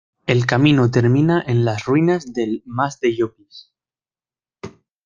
El 0.25 0.47
camino 0.47 0.89
termina 0.89 1.43
en 1.45 1.63
las 1.63 1.85
ruinas 1.85 2.33
del 2.33 2.63
Mas 2.65 2.99
de 3.01 3.15
Llopis. 3.15 3.71